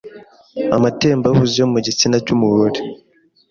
[0.75, 2.79] amatembabuzi yo mu gitsina cy’umugore